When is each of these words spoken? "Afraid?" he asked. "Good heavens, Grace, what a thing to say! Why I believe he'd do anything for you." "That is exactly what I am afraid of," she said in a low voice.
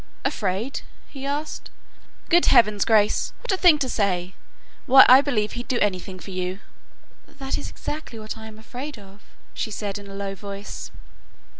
"Afraid?" 0.25 0.81
he 1.09 1.27
asked. 1.27 1.69
"Good 2.27 2.47
heavens, 2.47 2.85
Grace, 2.85 3.33
what 3.41 3.51
a 3.51 3.55
thing 3.55 3.77
to 3.77 3.87
say! 3.87 4.33
Why 4.87 5.05
I 5.07 5.21
believe 5.21 5.51
he'd 5.51 5.67
do 5.67 5.77
anything 5.77 6.17
for 6.17 6.31
you." 6.31 6.59
"That 7.27 7.55
is 7.55 7.69
exactly 7.69 8.17
what 8.17 8.35
I 8.35 8.47
am 8.47 8.57
afraid 8.57 8.97
of," 8.97 9.21
she 9.53 9.69
said 9.69 9.99
in 9.99 10.07
a 10.09 10.15
low 10.15 10.33
voice. 10.33 10.89